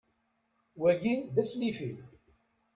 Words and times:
Wagi, 0.81 1.15
d 1.33 1.35
aslif-iw. 1.41 1.97